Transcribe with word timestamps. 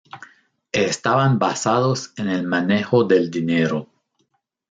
Estaban 0.71 1.37
basados 1.37 2.11
en 2.17 2.27
el 2.27 2.41
manejo 2.41 3.03
del 3.03 3.29
dinero. 3.29 3.87